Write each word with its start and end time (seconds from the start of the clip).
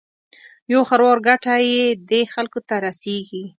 یو 0.73 0.81
خروار 0.89 1.17
ګټه 1.27 1.53
یې 1.69 1.83
دې 2.09 2.21
خلکو 2.33 2.59
ته 2.67 2.75
رسېږي. 2.85 3.43